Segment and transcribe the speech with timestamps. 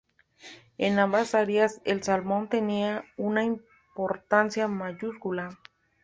[0.79, 5.55] En ambas áreas el salmón tenía una importancia mayúscula.